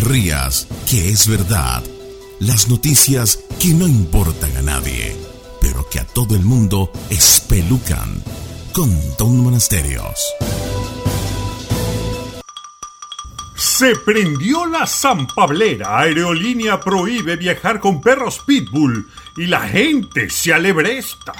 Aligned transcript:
rías, 0.00 0.66
que 0.88 1.10
es 1.10 1.28
verdad. 1.28 1.82
Las 2.40 2.68
noticias 2.68 3.40
que 3.60 3.68
no 3.74 3.86
importan 3.86 4.56
a 4.56 4.62
nadie, 4.62 5.16
pero 5.60 5.88
que 5.88 6.00
a 6.00 6.06
todo 6.06 6.34
el 6.34 6.44
mundo 6.44 6.90
espelucan. 7.10 8.22
Con 8.72 8.90
Don 9.16 9.38
Monasterios. 9.38 10.18
Se 13.56 13.94
prendió 13.96 14.66
la 14.66 14.86
zampablera. 14.86 16.00
Aerolínea 16.00 16.80
prohíbe 16.80 17.36
viajar 17.36 17.80
con 17.80 18.00
perros 18.00 18.40
pitbull 18.44 19.08
y 19.36 19.46
la 19.46 19.60
gente 19.68 20.28
se 20.30 20.52
alebresta. 20.52 21.32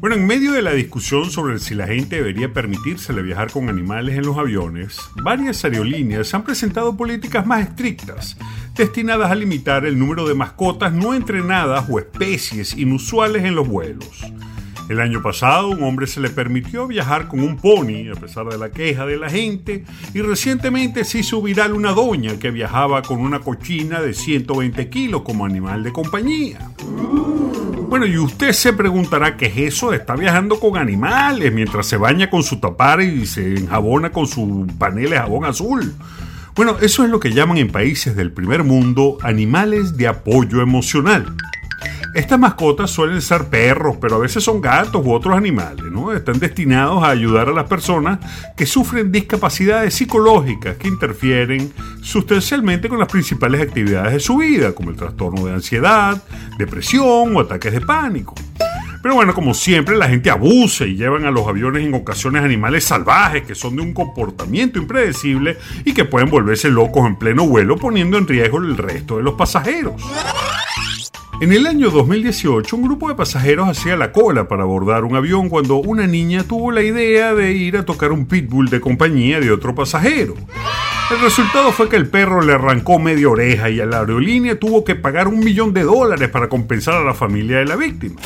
Bueno, 0.00 0.14
en 0.14 0.28
medio 0.28 0.52
de 0.52 0.62
la 0.62 0.74
discusión 0.74 1.28
sobre 1.28 1.58
si 1.58 1.74
la 1.74 1.88
gente 1.88 2.16
debería 2.16 2.52
permitírsele 2.52 3.20
viajar 3.20 3.50
con 3.50 3.68
animales 3.68 4.16
en 4.16 4.24
los 4.24 4.38
aviones, 4.38 4.96
varias 5.24 5.64
aerolíneas 5.64 6.32
han 6.34 6.44
presentado 6.44 6.96
políticas 6.96 7.44
más 7.44 7.66
estrictas, 7.66 8.36
destinadas 8.76 9.28
a 9.28 9.34
limitar 9.34 9.84
el 9.84 9.98
número 9.98 10.28
de 10.28 10.34
mascotas 10.34 10.92
no 10.92 11.14
entrenadas 11.14 11.86
o 11.90 11.98
especies 11.98 12.76
inusuales 12.76 13.42
en 13.42 13.56
los 13.56 13.66
vuelos. 13.66 14.24
El 14.88 15.00
año 15.00 15.20
pasado 15.20 15.68
un 15.68 15.82
hombre 15.82 16.06
se 16.06 16.20
le 16.20 16.30
permitió 16.30 16.86
viajar 16.86 17.26
con 17.26 17.40
un 17.40 17.56
pony 17.56 18.08
a 18.08 18.18
pesar 18.18 18.46
de 18.46 18.56
la 18.56 18.70
queja 18.70 19.04
de 19.04 19.16
la 19.16 19.28
gente 19.28 19.84
y 20.14 20.22
recientemente 20.22 21.04
se 21.04 21.18
hizo 21.18 21.42
viral 21.42 21.74
una 21.74 21.90
doña 21.90 22.38
que 22.38 22.52
viajaba 22.52 23.02
con 23.02 23.18
una 23.18 23.40
cochina 23.40 24.00
de 24.00 24.14
120 24.14 24.88
kilos 24.88 25.22
como 25.22 25.44
animal 25.44 25.82
de 25.82 25.92
compañía. 25.92 26.70
Bueno, 27.88 28.04
y 28.04 28.18
usted 28.18 28.52
se 28.52 28.74
preguntará 28.74 29.38
qué 29.38 29.46
es 29.46 29.74
eso 29.74 29.90
de 29.90 29.96
estar 29.96 30.18
viajando 30.18 30.60
con 30.60 30.76
animales 30.76 31.50
mientras 31.54 31.86
se 31.86 31.96
baña 31.96 32.28
con 32.28 32.42
su 32.42 32.60
tapar 32.60 33.00
y 33.00 33.24
se 33.24 33.54
enjabona 33.56 34.12
con 34.12 34.26
su 34.26 34.66
panel 34.78 35.08
de 35.08 35.16
jabón 35.16 35.46
azul. 35.46 35.94
Bueno, 36.54 36.76
eso 36.82 37.02
es 37.02 37.08
lo 37.08 37.18
que 37.18 37.32
llaman 37.32 37.56
en 37.56 37.72
países 37.72 38.14
del 38.14 38.30
primer 38.30 38.62
mundo 38.62 39.16
animales 39.22 39.96
de 39.96 40.06
apoyo 40.06 40.60
emocional. 40.60 41.34
Estas 42.14 42.38
mascotas 42.38 42.90
suelen 42.90 43.20
ser 43.20 43.44
perros, 43.44 43.96
pero 44.00 44.16
a 44.16 44.18
veces 44.18 44.42
son 44.42 44.60
gatos 44.60 45.04
u 45.04 45.12
otros 45.12 45.36
animales, 45.36 45.84
¿no? 45.90 46.12
Están 46.12 46.38
destinados 46.38 47.02
a 47.02 47.10
ayudar 47.10 47.48
a 47.48 47.52
las 47.52 47.68
personas 47.68 48.18
que 48.56 48.66
sufren 48.66 49.12
discapacidades 49.12 49.94
psicológicas 49.94 50.76
que 50.76 50.88
interfieren 50.88 51.72
sustancialmente 52.02 52.88
con 52.88 52.98
las 52.98 53.08
principales 53.08 53.60
actividades 53.60 54.14
de 54.14 54.20
su 54.20 54.38
vida, 54.38 54.72
como 54.72 54.90
el 54.90 54.96
trastorno 54.96 55.44
de 55.44 55.52
ansiedad, 55.52 56.22
depresión 56.58 57.36
o 57.36 57.40
ataques 57.40 57.72
de 57.72 57.80
pánico. 57.82 58.34
Pero 59.02 59.14
bueno, 59.14 59.32
como 59.32 59.54
siempre, 59.54 59.96
la 59.96 60.08
gente 60.08 60.28
abusa 60.28 60.84
y 60.84 60.96
llevan 60.96 61.24
a 61.24 61.30
los 61.30 61.46
aviones 61.46 61.86
en 61.86 61.94
ocasiones 61.94 62.42
animales 62.42 62.84
salvajes 62.84 63.44
que 63.44 63.54
son 63.54 63.76
de 63.76 63.82
un 63.82 63.94
comportamiento 63.94 64.78
impredecible 64.78 65.56
y 65.84 65.94
que 65.94 66.04
pueden 66.04 66.30
volverse 66.30 66.68
locos 66.68 67.06
en 67.06 67.16
pleno 67.16 67.46
vuelo 67.46 67.76
poniendo 67.76 68.18
en 68.18 68.26
riesgo 68.26 68.58
el 68.58 68.76
resto 68.76 69.18
de 69.18 69.22
los 69.22 69.34
pasajeros. 69.34 70.02
En 71.40 71.52
el 71.52 71.68
año 71.68 71.90
2018, 71.90 72.74
un 72.74 72.82
grupo 72.82 73.08
de 73.08 73.14
pasajeros 73.14 73.68
hacía 73.68 73.96
la 73.96 74.10
cola 74.10 74.48
para 74.48 74.64
abordar 74.64 75.04
un 75.04 75.14
avión 75.14 75.48
cuando 75.48 75.76
una 75.76 76.08
niña 76.08 76.42
tuvo 76.42 76.72
la 76.72 76.82
idea 76.82 77.32
de 77.32 77.52
ir 77.52 77.76
a 77.76 77.84
tocar 77.84 78.10
un 78.10 78.26
pitbull 78.26 78.68
de 78.68 78.80
compañía 78.80 79.38
de 79.38 79.52
otro 79.52 79.72
pasajero. 79.72 80.34
El 81.12 81.20
resultado 81.20 81.70
fue 81.70 81.88
que 81.88 81.94
el 81.94 82.08
perro 82.08 82.42
le 82.42 82.54
arrancó 82.54 82.98
media 82.98 83.28
oreja 83.28 83.70
y 83.70 83.78
a 83.78 83.86
la 83.86 84.00
aerolínea 84.00 84.58
tuvo 84.58 84.82
que 84.82 84.96
pagar 84.96 85.28
un 85.28 85.38
millón 85.38 85.72
de 85.72 85.84
dólares 85.84 86.28
para 86.28 86.48
compensar 86.48 86.94
a 86.94 87.04
la 87.04 87.14
familia 87.14 87.58
de 87.58 87.66
la 87.66 87.76
víctima. 87.76 88.16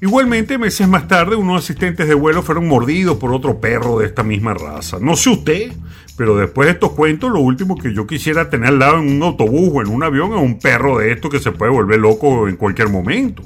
Igualmente, 0.00 0.58
meses 0.58 0.86
más 0.86 1.08
tarde, 1.08 1.36
unos 1.36 1.64
asistentes 1.64 2.06
de 2.06 2.14
vuelo 2.14 2.42
fueron 2.42 2.68
mordidos 2.68 3.16
por 3.16 3.32
otro 3.32 3.60
perro 3.60 3.98
de 3.98 4.06
esta 4.06 4.22
misma 4.22 4.52
raza. 4.52 4.98
No 5.00 5.16
sé 5.16 5.30
usted, 5.30 5.72
pero 6.16 6.36
después 6.36 6.66
de 6.66 6.72
estos 6.72 6.92
cuentos, 6.92 7.30
lo 7.30 7.40
último 7.40 7.76
que 7.76 7.94
yo 7.94 8.06
quisiera 8.06 8.50
tener 8.50 8.68
al 8.68 8.78
lado 8.78 8.98
en 8.98 9.08
un 9.08 9.22
autobús 9.22 9.70
o 9.72 9.80
en 9.82 9.88
un 9.88 10.02
avión 10.02 10.32
es 10.32 10.42
un 10.42 10.58
perro 10.58 10.98
de 10.98 11.12
esto 11.12 11.30
que 11.30 11.38
se 11.38 11.52
puede 11.52 11.72
volver 11.72 11.98
loco 11.98 12.46
en 12.46 12.56
cualquier 12.56 12.90
momento. 12.90 13.42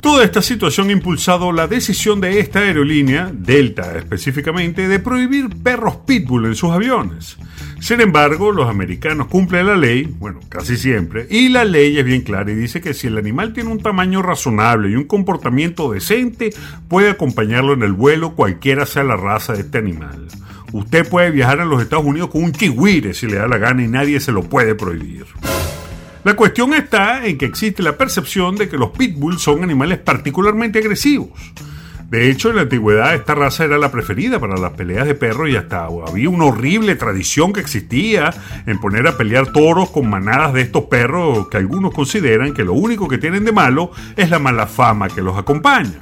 Toda 0.00 0.24
esta 0.24 0.42
situación 0.42 0.90
ha 0.90 0.92
impulsado 0.92 1.50
la 1.52 1.66
decisión 1.66 2.20
de 2.20 2.38
esta 2.38 2.60
aerolínea, 2.60 3.30
Delta 3.32 3.96
específicamente, 3.96 4.86
de 4.86 4.98
prohibir 4.98 5.48
perros 5.62 5.96
pitbull 6.06 6.46
en 6.46 6.54
sus 6.54 6.70
aviones. 6.70 7.38
Sin 7.84 8.00
embargo, 8.00 8.50
los 8.50 8.66
americanos 8.66 9.26
cumplen 9.26 9.66
la 9.66 9.76
ley, 9.76 10.10
bueno, 10.18 10.40
casi 10.48 10.78
siempre, 10.78 11.26
y 11.28 11.50
la 11.50 11.66
ley 11.66 11.98
es 11.98 12.04
bien 12.06 12.22
clara 12.22 12.50
y 12.50 12.54
dice 12.54 12.80
que 12.80 12.94
si 12.94 13.08
el 13.08 13.18
animal 13.18 13.52
tiene 13.52 13.68
un 13.68 13.78
tamaño 13.78 14.22
razonable 14.22 14.88
y 14.88 14.94
un 14.94 15.04
comportamiento 15.04 15.92
decente, 15.92 16.48
puede 16.88 17.10
acompañarlo 17.10 17.74
en 17.74 17.82
el 17.82 17.92
vuelo 17.92 18.36
cualquiera 18.36 18.86
sea 18.86 19.04
la 19.04 19.18
raza 19.18 19.52
de 19.52 19.60
este 19.60 19.76
animal. 19.76 20.28
Usted 20.72 21.06
puede 21.06 21.30
viajar 21.30 21.60
a 21.60 21.66
los 21.66 21.82
Estados 21.82 22.06
Unidos 22.06 22.30
con 22.30 22.42
un 22.42 22.52
chihuire 22.52 23.12
si 23.12 23.26
le 23.26 23.34
da 23.34 23.46
la 23.46 23.58
gana 23.58 23.84
y 23.84 23.88
nadie 23.88 24.18
se 24.18 24.32
lo 24.32 24.44
puede 24.44 24.74
prohibir. 24.74 25.26
La 26.24 26.36
cuestión 26.36 26.72
está 26.72 27.26
en 27.26 27.36
que 27.36 27.44
existe 27.44 27.82
la 27.82 27.98
percepción 27.98 28.56
de 28.56 28.66
que 28.66 28.78
los 28.78 28.92
pitbulls 28.92 29.42
son 29.42 29.62
animales 29.62 29.98
particularmente 29.98 30.78
agresivos. 30.78 31.38
De 32.14 32.30
hecho, 32.30 32.50
en 32.50 32.54
la 32.54 32.62
antigüedad 32.62 33.12
esta 33.12 33.34
raza 33.34 33.64
era 33.64 33.76
la 33.76 33.90
preferida 33.90 34.38
para 34.38 34.56
las 34.56 34.74
peleas 34.74 35.04
de 35.04 35.16
perros 35.16 35.48
y 35.48 35.56
hasta 35.56 35.86
había 35.86 36.30
una 36.30 36.44
horrible 36.44 36.94
tradición 36.94 37.52
que 37.52 37.58
existía 37.58 38.32
en 38.66 38.78
poner 38.78 39.08
a 39.08 39.16
pelear 39.16 39.50
toros 39.50 39.90
con 39.90 40.08
manadas 40.08 40.52
de 40.52 40.60
estos 40.60 40.84
perros 40.84 41.48
que 41.48 41.56
algunos 41.56 41.92
consideran 41.92 42.54
que 42.54 42.62
lo 42.62 42.74
único 42.74 43.08
que 43.08 43.18
tienen 43.18 43.44
de 43.44 43.50
malo 43.50 43.90
es 44.14 44.30
la 44.30 44.38
mala 44.38 44.68
fama 44.68 45.08
que 45.08 45.22
los 45.22 45.36
acompaña. 45.36 46.00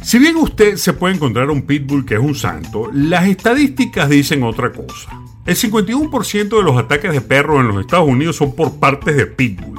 Si 0.00 0.20
bien 0.20 0.36
usted 0.36 0.76
se 0.76 0.92
puede 0.92 1.16
encontrar 1.16 1.50
un 1.50 1.62
pitbull 1.62 2.06
que 2.06 2.14
es 2.14 2.20
un 2.20 2.36
santo, 2.36 2.88
las 2.92 3.26
estadísticas 3.26 4.08
dicen 4.08 4.44
otra 4.44 4.70
cosa. 4.70 5.10
El 5.44 5.56
51% 5.56 6.56
de 6.56 6.62
los 6.62 6.78
ataques 6.78 7.10
de 7.10 7.20
perros 7.20 7.62
en 7.62 7.66
los 7.66 7.80
Estados 7.80 8.06
Unidos 8.06 8.36
son 8.36 8.54
por 8.54 8.78
partes 8.78 9.16
de 9.16 9.26
pitbull 9.26 9.75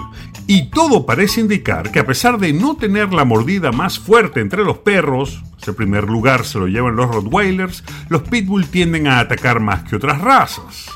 y 0.47 0.69
todo 0.69 1.05
parece 1.05 1.41
indicar 1.41 1.91
que 1.91 1.99
a 1.99 2.05
pesar 2.05 2.39
de 2.39 2.53
no 2.53 2.77
tener 2.77 3.13
la 3.13 3.25
mordida 3.25 3.73
más 3.73 3.99
fuerte 3.99 4.39
entre 4.39 4.63
los 4.63 4.77
perros, 4.77 5.43
ese 5.61 5.73
primer 5.73 6.05
lugar 6.05 6.45
se 6.45 6.57
lo 6.57 6.67
llevan 6.67 6.95
los 6.95 7.13
Rottweilers, 7.13 7.83
los 8.07 8.23
Pitbull 8.23 8.67
tienden 8.67 9.07
a 9.07 9.19
atacar 9.19 9.59
más 9.59 9.83
que 9.83 9.97
otras 9.97 10.21
razas. 10.21 10.89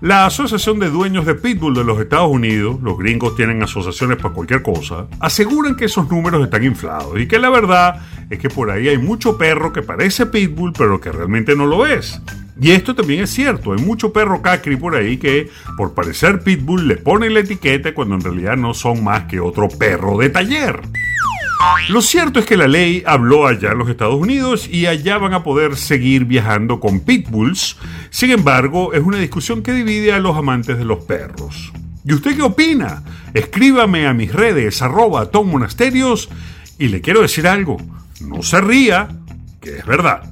La 0.00 0.26
Asociación 0.26 0.80
de 0.80 0.90
Dueños 0.90 1.24
de 1.24 1.36
Pitbull 1.36 1.76
de 1.76 1.84
los 1.84 2.00
Estados 2.00 2.28
Unidos, 2.28 2.80
los 2.82 2.98
gringos 2.98 3.36
tienen 3.36 3.62
asociaciones 3.62 4.16
para 4.16 4.34
cualquier 4.34 4.62
cosa, 4.62 5.06
aseguran 5.20 5.76
que 5.76 5.84
esos 5.84 6.10
números 6.10 6.42
están 6.42 6.64
inflados 6.64 7.20
y 7.20 7.28
que 7.28 7.38
la 7.38 7.50
verdad 7.50 8.02
es 8.28 8.40
que 8.40 8.48
por 8.48 8.72
ahí 8.72 8.88
hay 8.88 8.98
mucho 8.98 9.38
perro 9.38 9.72
que 9.72 9.82
parece 9.82 10.26
Pitbull 10.26 10.72
pero 10.72 11.00
que 11.00 11.12
realmente 11.12 11.54
no 11.54 11.66
lo 11.66 11.86
es. 11.86 12.20
Y 12.60 12.70
esto 12.70 12.94
también 12.94 13.22
es 13.22 13.30
cierto, 13.30 13.72
hay 13.72 13.82
mucho 13.82 14.12
perro 14.12 14.42
cacri 14.42 14.76
por 14.76 14.94
ahí 14.94 15.16
que 15.16 15.48
por 15.76 15.94
parecer 15.94 16.40
Pitbull 16.40 16.86
le 16.86 16.96
ponen 16.96 17.34
la 17.34 17.40
etiqueta 17.40 17.94
cuando 17.94 18.14
en 18.14 18.20
realidad 18.20 18.56
no 18.56 18.74
son 18.74 19.02
más 19.02 19.24
que 19.24 19.40
otro 19.40 19.68
perro 19.68 20.18
de 20.18 20.28
taller. 20.28 20.80
Lo 21.88 22.02
cierto 22.02 22.40
es 22.40 22.46
que 22.46 22.56
la 22.56 22.66
ley 22.66 23.02
habló 23.06 23.46
allá 23.46 23.70
en 23.72 23.78
los 23.78 23.88
Estados 23.88 24.16
Unidos 24.16 24.68
y 24.68 24.86
allá 24.86 25.18
van 25.18 25.32
a 25.32 25.44
poder 25.44 25.76
seguir 25.76 26.24
viajando 26.24 26.80
con 26.80 27.00
pitbulls. 27.00 27.76
Sin 28.10 28.30
embargo, 28.30 28.92
es 28.92 29.02
una 29.02 29.18
discusión 29.18 29.62
que 29.62 29.72
divide 29.72 30.12
a 30.12 30.18
los 30.18 30.36
amantes 30.36 30.76
de 30.76 30.84
los 30.84 31.04
perros. 31.04 31.72
¿Y 32.04 32.14
usted 32.14 32.36
qué 32.36 32.42
opina? 32.42 33.04
Escríbame 33.32 34.06
a 34.06 34.12
mis 34.12 34.32
redes 34.32 34.82
arroba 34.82 35.30
Tom 35.30 35.50
Monasterios 35.50 36.28
y 36.78 36.88
le 36.88 37.00
quiero 37.00 37.22
decir 37.22 37.46
algo. 37.46 37.76
No 38.20 38.42
se 38.42 38.60
ría, 38.60 39.08
que 39.60 39.78
es 39.78 39.86
verdad. 39.86 40.31